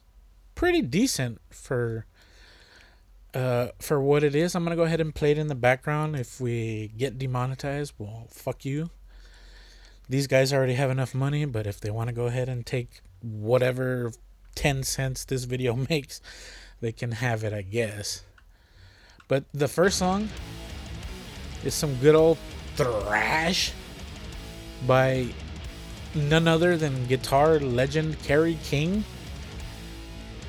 [0.55, 2.07] pretty decent for
[3.35, 4.55] uh for what it is.
[4.55, 6.17] I'm gonna go ahead and play it in the background.
[6.17, 8.91] If we get demonetized, well, fuck you.
[10.09, 13.01] These guys already have enough money, but if they want to go ahead and take
[13.23, 14.13] whatever
[14.55, 16.21] 10 cents this video makes,
[16.81, 18.23] they can have it, I guess.
[19.29, 20.29] But the first song
[21.65, 22.39] is some good old
[22.77, 23.73] thrash
[24.87, 25.29] by
[26.15, 29.05] none other than guitar legend Kerry King.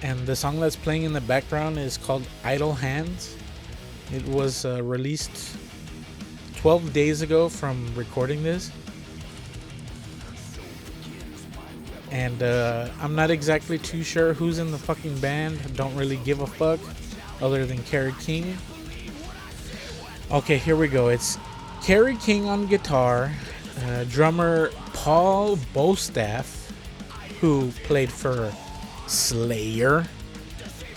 [0.03, 3.35] And the song that's playing in the background is called Idle Hands.
[4.13, 5.57] It was uh, released
[6.57, 8.71] 12 days ago from recording this.
[12.11, 15.75] And uh, I'm not exactly too sure who's in the fucking band.
[15.75, 16.79] Don't really give a fuck
[17.41, 18.57] other than Kerry King.
[20.31, 21.09] Okay, here we go.
[21.09, 21.37] It's
[21.83, 23.31] Kerry King on guitar,
[23.85, 26.71] uh, drummer Paul Bostaph,
[27.39, 28.51] who played for
[29.05, 30.05] Slayer,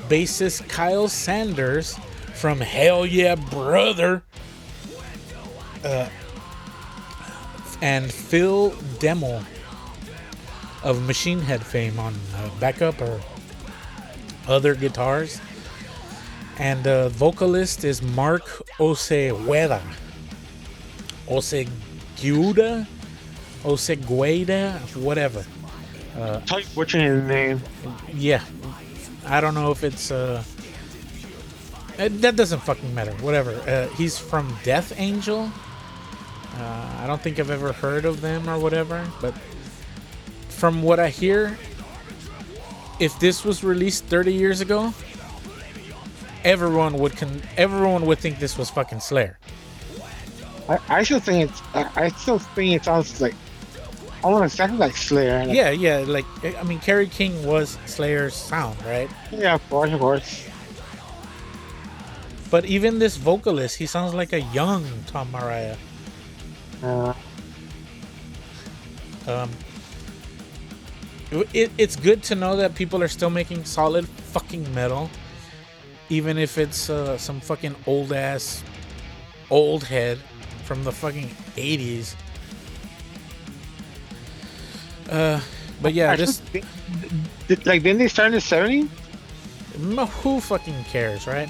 [0.09, 1.97] bassist Kyle Sanders
[2.35, 4.23] from Hell Yeah Brother,
[5.85, 6.09] uh,
[7.83, 9.45] and Phil Demmel
[10.83, 13.21] of Machine Head fame on uh, backup or
[14.49, 15.41] other guitars.
[16.59, 18.45] And the uh, vocalist is Mark
[18.79, 19.81] Osegueda.
[21.27, 22.87] Osegueda?
[23.63, 24.79] Osegueda?
[24.97, 25.45] Whatever.
[26.19, 27.61] Uh, Type butchering his name.
[28.13, 28.43] Yeah.
[29.27, 30.11] I don't know if it's.
[30.11, 30.43] Uh,
[31.97, 33.13] that doesn't fucking matter.
[33.23, 33.53] Whatever.
[33.67, 35.51] Uh, he's from Death Angel.
[36.57, 39.35] Uh, I don't think I've ever heard of them or whatever, but
[40.61, 41.57] from what I hear,
[42.99, 44.93] if this was released 30 years ago,
[46.45, 49.39] everyone would con- everyone would think this was fucking Slayer.
[50.69, 53.35] I, I still think it's I, I still think it sounds like
[54.23, 55.47] almost exactly like Slayer.
[55.47, 56.05] Like, yeah, yeah.
[56.07, 59.09] Like I mean, Kerry King was Slayer's sound, right?
[59.33, 60.47] Yeah, of course, of course.
[62.51, 65.79] But even this vocalist, he sounds like a young Tom Araya.
[66.83, 67.15] Uh,
[69.27, 69.49] um,
[71.31, 75.11] it, it's good to know that people are still making solid fucking metal,
[76.09, 78.63] even if it's uh, some fucking old ass
[79.51, 80.19] old head
[80.65, 82.15] from the fucking 80s.
[85.09, 85.41] Uh,
[85.83, 86.43] but yeah, just
[87.67, 88.89] like didn't they start in the 70s?
[90.23, 91.49] Who fucking cares, right?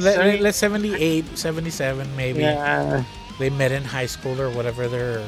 [0.00, 2.40] Let, let 78, 77 maybe.
[2.40, 3.04] Yeah.
[3.38, 5.26] They met in high school or whatever their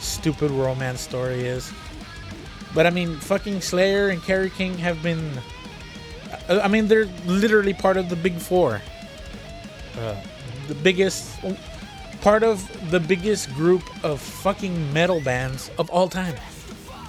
[0.00, 1.72] stupid romance story is.
[2.74, 5.30] But I mean, fucking Slayer and Kerry King have been.
[6.48, 8.82] I mean, they're literally part of the big four.
[9.98, 10.16] Uh,
[10.68, 11.38] the biggest.
[12.20, 16.34] Part of the biggest group of fucking metal bands of all time.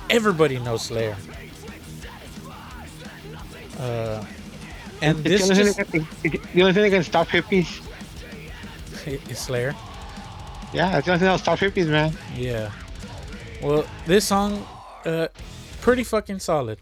[0.10, 1.16] Everybody knows Slayer.
[3.80, 4.26] Uh,
[5.02, 7.82] and this the just, thing, the only thing that can stop hippies
[9.30, 9.76] is Slayer.
[10.74, 12.14] Yeah, that's the only thing that'll stop hippies, man.
[12.36, 12.72] Yeah.
[13.62, 14.66] Well, this song,
[15.06, 15.28] uh,
[15.86, 16.80] pretty fucking solid.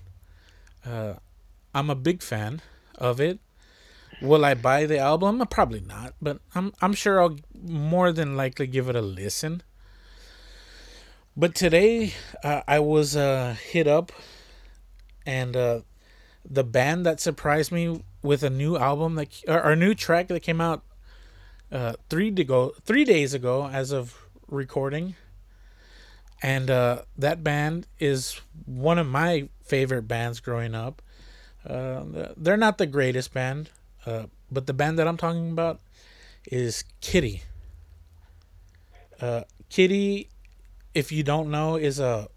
[0.86, 1.16] Uh,
[1.76, 2.62] I'm a big fan
[2.98, 3.40] of it.
[4.22, 5.46] Will I buy the album?
[5.50, 9.62] Probably not, but I'm I'm sure I'll more than likely give it a listen.
[11.36, 12.14] But today
[12.46, 14.14] uh, I was uh, hit up,
[15.26, 15.82] and uh,
[16.50, 20.62] the band that surprised me with a new album that or new track that came
[20.62, 20.82] out
[21.74, 24.16] uh, three to go three days ago as of
[24.48, 25.16] recording
[26.44, 31.02] and uh, that band is one of my favorite bands growing up.
[31.66, 32.04] Uh,
[32.36, 33.70] they're not the greatest band,
[34.06, 35.80] uh, but the band that I'm talking about
[36.52, 37.44] is Kittie.
[39.22, 40.28] Uh, Kittie,
[40.94, 42.28] if you don't know, is a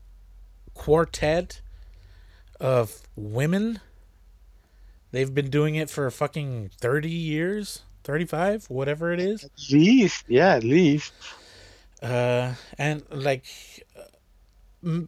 [0.73, 1.61] quartet
[2.61, 3.81] of women.
[5.11, 9.42] They've been doing it for fucking 30 years, 35, whatever it is.
[9.42, 11.12] At least, yeah, at least.
[12.01, 13.47] Uh, and like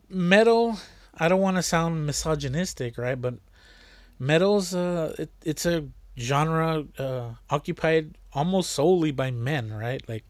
[0.08, 0.78] metal
[1.18, 3.34] i don't want to sound misogynistic right but
[4.18, 5.84] metal's uh it, it's a
[6.18, 10.24] genre uh occupied almost solely by men right like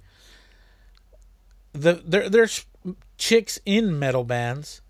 [1.73, 2.67] the there there's
[3.17, 4.83] chicks in metal bands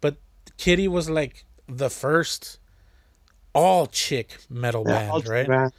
[0.00, 0.16] but
[0.56, 2.58] Kittie was like the first
[3.54, 5.72] all chick metal yeah, band right band.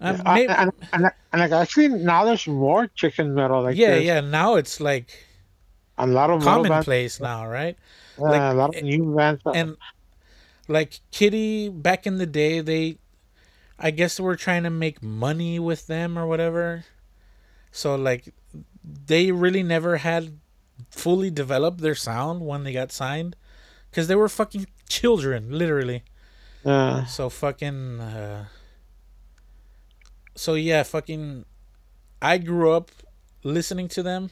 [0.00, 3.96] Uh, yeah, maybe, and, and, and, like actually now there's more chicken metal like yeah
[3.96, 5.26] yeah now it's like
[5.98, 7.76] a lot of commonplace now, right?
[8.18, 9.42] Yeah, like, a lot of new bands.
[9.54, 9.76] And
[10.68, 12.98] like Kittie back in the day, they,
[13.78, 16.84] I guess, were trying to make money with them or whatever.
[17.70, 18.32] So like,
[18.84, 20.38] they really never had
[20.90, 23.36] fully developed their sound when they got signed,
[23.90, 26.04] because they were fucking children, literally.
[26.64, 27.04] Yeah.
[27.06, 28.00] So fucking.
[28.00, 28.46] Uh,
[30.34, 31.44] so yeah, fucking.
[32.20, 32.90] I grew up
[33.42, 34.30] listening to them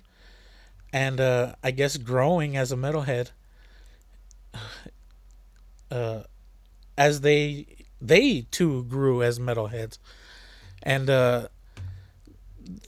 [0.93, 3.31] and uh, I guess growing as a metalhead,
[5.91, 6.23] uh,
[6.97, 7.67] as they
[8.01, 9.99] they too grew as metalheads,
[10.83, 11.49] and uh,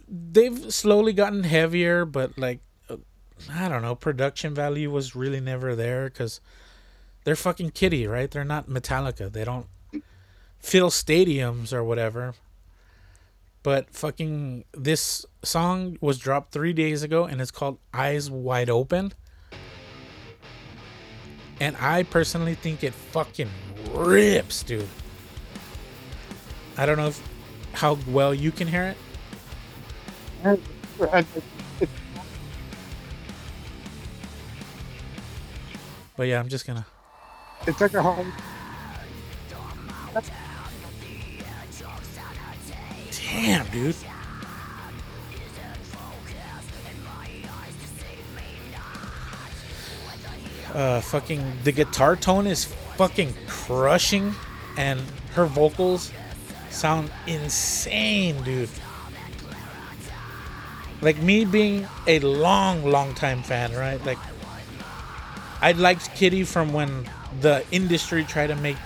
[0.09, 2.97] they've slowly gotten heavier, but like uh,
[3.51, 6.41] I don't know, production value was really never there because
[7.25, 8.31] they're fucking Kittie, right?
[8.31, 9.33] They're not Metallica.
[9.33, 9.67] They don't
[10.59, 12.35] fill stadiums or whatever.
[13.63, 19.13] But fucking this song was dropped three days ago and it's called Eyes Wide Open.
[21.61, 23.51] And I personally think it fucking
[23.93, 24.89] rips, dude.
[26.77, 27.23] I don't know if,
[27.73, 28.97] how well you can hear
[30.43, 30.61] it.
[36.17, 36.87] But yeah, I'm just gonna.
[37.67, 38.33] It's like a home.
[43.33, 43.97] Damn, dude.
[50.75, 52.67] Uh, fucking the guitar tone is
[52.97, 54.35] fucking crushing,
[54.77, 55.01] and
[55.35, 56.13] her vocals
[56.71, 58.69] sound insane, dude.
[61.01, 64.05] Like me being a long, long time fan, right?
[64.05, 64.19] Like
[65.63, 67.09] I liked Kittie from when
[67.41, 68.77] the industry tried to make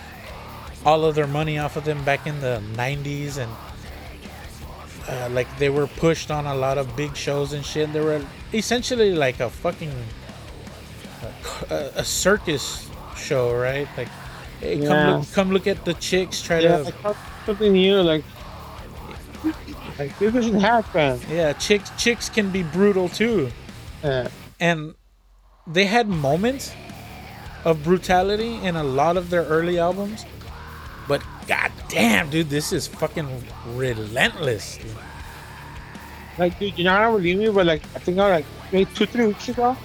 [0.85, 3.51] all of their money off of them back in the 90s and
[5.09, 8.21] uh, like they were pushed on a lot of big shows and shit they were
[8.53, 9.91] essentially like a fucking
[11.69, 14.07] a, a circus show right like
[14.59, 17.15] hey come look come look at the chicks try Yeah, to like
[17.45, 18.23] something new, like
[19.99, 21.19] like this doesn't happen.
[21.29, 23.49] yeah chicks chicks can be brutal too
[24.03, 24.27] Yeah.
[24.59, 24.93] and
[25.65, 26.73] they had moments
[27.65, 30.25] of brutality in a lot of their early albums
[31.47, 34.95] god damn dude this is fucking relentless dude.
[36.37, 39.07] Like, dude, you're not gonna believe me, but like, I think I like maybe two,
[39.07, 39.75] three weeks ago,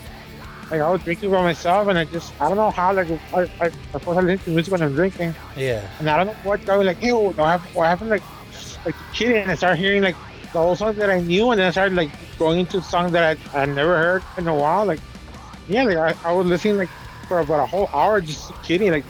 [0.70, 3.48] like I was drinking by myself, and I just, I don't know how, like, I,
[3.60, 6.76] I, I listen to music when I'm drinking, yeah and I don't know what, I
[6.76, 8.22] was like, ew, what happened, what happened, like,
[8.84, 10.16] like kidding, and I started hearing like
[10.52, 13.38] the old songs that I knew, and then I started like going into songs that
[13.54, 15.00] I I never heard in a while, like,
[15.68, 16.90] yeah, like I, I was listening like
[17.28, 19.06] for about a whole hour just kidding, like,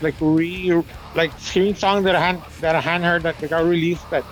[0.00, 0.82] like re,
[1.14, 4.24] like hearing songs that I hadn't that I hadn't heard that, that got released that.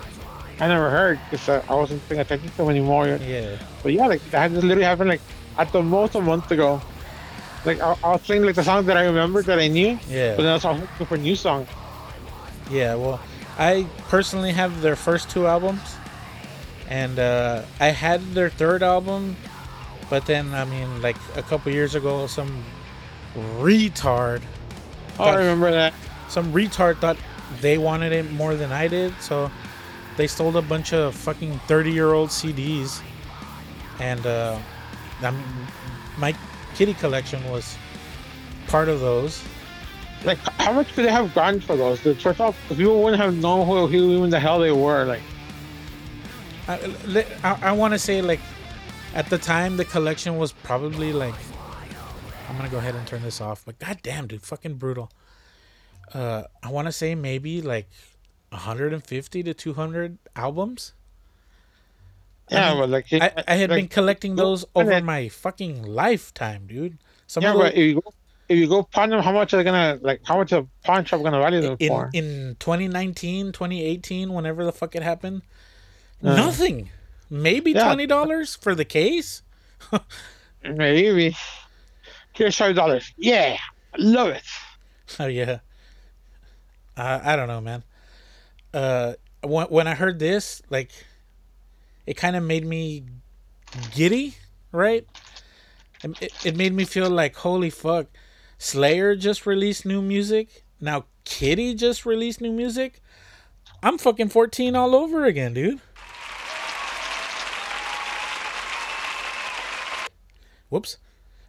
[0.59, 3.07] I never heard because uh, I wasn't paying attention to them anymore.
[3.07, 5.21] yeah But yeah, like that just literally happened like
[5.57, 6.81] at the most a month ago.
[7.65, 10.35] Like I, I was playing like the songs that I remembered that I knew, yeah
[10.35, 11.67] but then I was looking for new songs.
[12.69, 13.19] Yeah, well,
[13.57, 15.81] I personally have their first two albums,
[16.89, 19.35] and uh, I had their third album,
[20.09, 22.63] but then I mean, like a couple years ago, some
[23.59, 24.41] retard,
[25.19, 25.93] Oh, I Got- remember that.
[26.33, 27.17] Some retard thought
[27.61, 29.51] they wanted it more than I did, so
[30.17, 33.03] they stole a bunch of fucking thirty-year-old CDs,
[33.99, 34.57] and uh,
[36.17, 36.35] my
[36.73, 37.77] Kittie collection was
[38.65, 39.43] part of those.
[40.25, 42.01] Like, how much could they have gotten for those?
[42.01, 45.05] The first off, people wouldn't have known who, who even the hell they were.
[45.05, 45.21] Like,
[46.67, 48.39] I, I, I want to say like
[49.13, 51.35] at the time the collection was probably like
[52.49, 55.11] I'm gonna go ahead and turn this off, but goddamn, dude, fucking brutal.
[56.13, 57.89] Uh, I want to say maybe like
[58.49, 60.93] 150 to 200 albums.
[62.49, 66.67] yeah, mean, but like, I, I had like, been collecting those over my fucking lifetime,
[66.67, 66.97] dude.
[67.27, 68.13] Some yeah, but if you go,
[68.49, 70.21] if you go pawn them, how much are they gonna like?
[70.23, 72.09] How much a pawn shop gonna value them in for?
[72.13, 75.41] in 2019, 2018, whenever the fuck it happened,
[76.23, 76.35] Uh.
[76.35, 76.89] nothing.
[77.29, 77.85] Maybe Yeah.
[77.85, 79.41] twenty dollars for the case.
[80.63, 81.35] Maybe.
[82.33, 83.11] Here's five dollars.
[83.17, 83.57] Yeah,
[83.97, 84.43] love it.
[85.19, 85.59] Oh yeah.
[86.95, 87.83] Uh, I don't know, man.
[88.73, 90.91] Uh, when when I heard this, like,
[92.05, 93.05] it kind of made me
[93.93, 94.35] giddy,
[94.71, 95.07] right?
[96.03, 98.07] It, it, made me feel like, holy fuck,
[98.57, 100.63] Slayer just released new music.
[100.81, 103.01] Now Kittie just released new music.
[103.81, 105.79] I'm fucking 14 all over again, dude.
[110.69, 110.97] Whoops.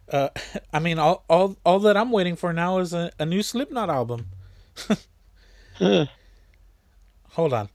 [0.09, 0.29] Uh,
[0.73, 3.89] I mean, all, all all that I'm waiting for now is a, a new Slipknot
[3.89, 4.27] album.
[5.75, 6.05] Huh.
[7.31, 7.69] Hold on,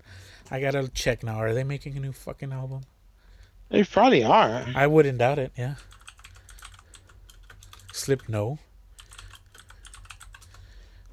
[0.50, 1.36] I gotta check now.
[1.36, 2.82] Are they making a new fucking album?
[3.68, 4.64] They probably are.
[4.74, 5.52] I wouldn't doubt it.
[5.56, 5.74] Yeah.
[7.92, 8.58] Slip no.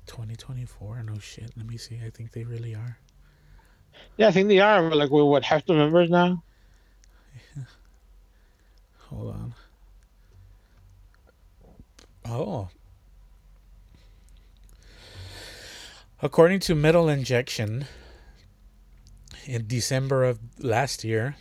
[0.07, 1.03] 2024.
[1.03, 1.51] No shit.
[1.55, 1.99] Let me see.
[2.03, 2.97] I think they really are.
[4.15, 4.89] Yeah, I think they are.
[4.89, 6.41] But like, we what half the members now?
[9.09, 9.53] Hold on.
[12.25, 12.69] Oh.
[16.19, 17.85] According to Metal Injection,
[19.45, 21.35] in December of last year,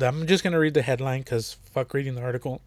[0.00, 2.60] I'm just going to read the headline because fuck reading the article.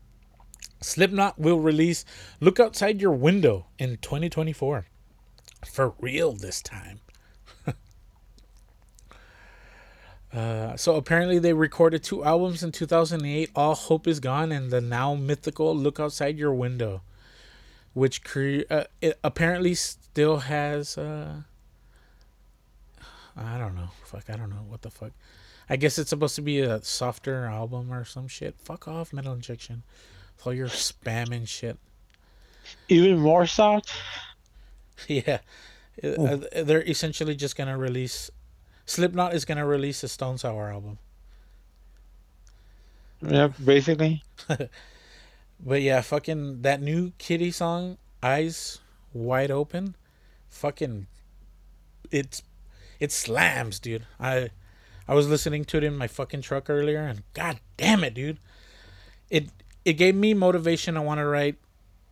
[0.79, 2.05] Slipknot will release
[2.39, 4.85] Look Outside Your Window in 2024.
[5.69, 7.01] For real this time.
[10.33, 13.49] Uh, so apparently they recorded two albums in 2008.
[13.53, 17.01] All hope is gone, and the now mythical "Look Outside Your Window,"
[17.91, 18.85] which cre- uh,
[19.25, 19.75] apparently
[20.11, 20.97] still has.
[20.97, 21.41] Uh,
[23.37, 23.89] I don't know.
[24.03, 25.11] Fuck, I don't know what the fuck.
[25.69, 28.55] I guess it's supposed to be a softer album or some shit.
[28.59, 29.83] Fuck off, Metal Injection.
[30.35, 31.77] With all your spam and shit.
[32.89, 33.91] Even more soft.
[35.07, 35.39] Yeah,
[36.03, 38.29] uh, they're essentially just gonna release.
[38.85, 40.99] Slipknot is gonna release a Stone Sour album.
[43.19, 44.21] Yeah, basically.
[45.63, 48.79] But yeah, fucking that new Kittie song, Eyes
[49.13, 49.95] Wide Open,
[50.51, 51.07] fucking,
[52.11, 52.43] it's,
[52.99, 54.05] it slams, dude.
[54.19, 54.51] I,
[55.07, 58.37] I was listening to it in my fucking truck earlier, and god damn it, dude,
[59.29, 59.49] it
[59.83, 60.95] it gave me motivation.
[60.95, 61.55] I want to write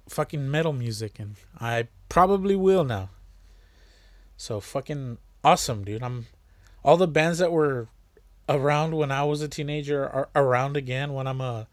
[0.10, 3.10] fucking metal music, and I probably will now.
[4.36, 6.04] So fucking awesome, dude.
[6.04, 6.28] I'm
[6.84, 7.88] all the bands that were
[8.48, 11.68] around when I was a teenager are around again when I'm a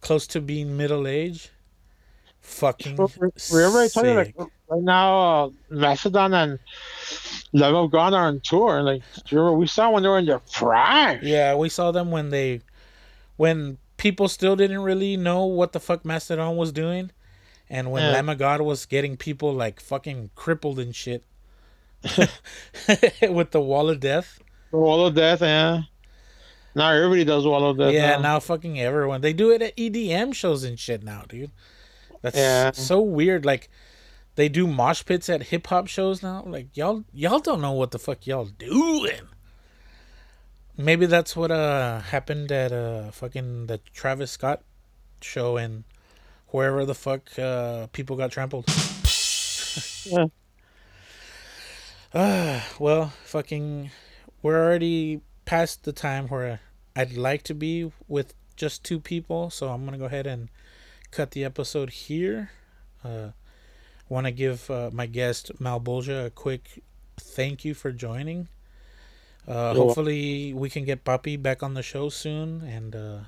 [0.00, 1.50] close to being middle age.
[2.40, 3.08] Fucking
[3.50, 4.50] Remember I told you like sick.
[4.68, 6.58] Right now uh, Mastodon and
[7.52, 8.82] Lamb of God are on tour.
[8.82, 11.20] Like we saw when they were in their prime.
[11.22, 12.60] Yeah, we saw them when they
[13.36, 17.10] when people still didn't really know what the fuck Mastodon was doing.
[17.70, 18.10] And when Yeah.
[18.12, 21.24] Lamb of God was getting people like fucking crippled and shit
[23.22, 24.40] with the wall of death.
[24.72, 25.82] Wall of Death, yeah.
[26.74, 27.92] Now everybody does Wall of Death.
[27.92, 28.20] yeah, now.
[28.22, 29.20] now fucking everyone.
[29.22, 31.50] They do it at EDM shows and shit now, dude.
[32.22, 32.72] That's Yeah.
[32.72, 33.44] so weird.
[33.46, 33.70] Like
[34.36, 36.44] they do mosh pits at hip hop shows now.
[36.46, 39.28] Like y'all y'all don't know what the fuck y'all doing.
[40.76, 44.62] Maybe that's what uh happened at uh fucking the Travis Scott
[45.20, 45.84] show and
[46.48, 48.66] wherever the fuck uh people got trampled.
[50.04, 50.26] Yeah.
[52.14, 53.90] Ah, well, fucking
[54.42, 56.60] we're already past the time where
[56.94, 60.48] I'd like to be with just two people, so I'm gonna go ahead and
[61.10, 62.50] cut the episode here.
[63.02, 63.30] Uh,
[64.08, 66.82] Want to give uh, my guest Malbolgia a quick
[67.18, 68.48] thank you for joining.
[69.48, 73.18] Uh, hopefully, we can get Papi back on the show soon, and uh,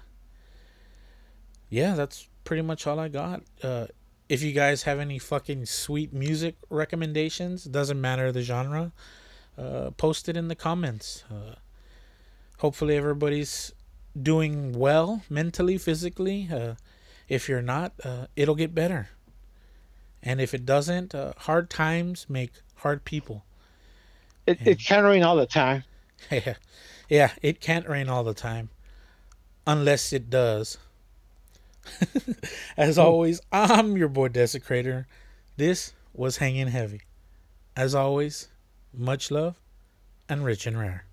[1.68, 3.42] yeah, that's pretty much all I got.
[3.62, 3.86] Uh,
[4.28, 8.92] if you guys have any fucking sweet music recommendations, doesn't matter the genre,
[9.56, 11.24] uh, post it in the comments.
[11.30, 11.54] Uh,
[12.58, 13.72] hopefully, everybody's
[14.20, 16.48] doing well mentally, physically.
[16.52, 16.74] Uh,
[17.28, 19.08] if you're not, uh, it'll get better.
[20.22, 23.44] And if it doesn't, uh, hard times make hard people.
[24.46, 25.84] It, it can't rain all the time.
[26.30, 26.54] yeah,
[27.08, 28.70] yeah, it can't rain all the time,
[29.66, 30.78] unless it does.
[32.76, 35.06] As always, I'm your boy Desecrator.
[35.56, 37.02] This was Hanging Heavy.
[37.76, 38.48] As always,
[38.92, 39.60] much love
[40.28, 41.04] and rich and rare.